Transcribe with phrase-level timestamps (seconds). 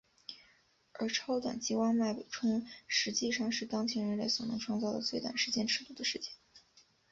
[0.93, 6.33] 而超短激光脉冲实际上是当前人类所能创造的最短时间尺度的事件。